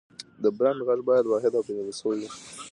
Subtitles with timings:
[0.43, 2.29] د برانډ غږ باید واحد او پېژندل شوی وي.